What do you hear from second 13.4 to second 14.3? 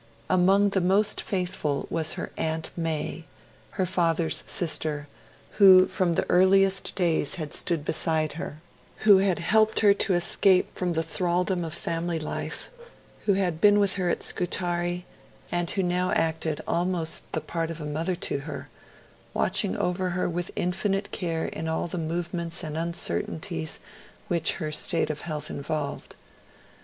been with her at